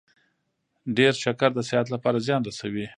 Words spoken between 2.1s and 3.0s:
زیان رسوي.